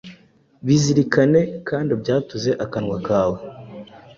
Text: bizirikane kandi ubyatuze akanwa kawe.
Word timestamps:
bizirikane 0.65 1.41
kandi 1.69 1.89
ubyatuze 1.97 2.51
akanwa 2.63 2.97
kawe. 3.07 3.37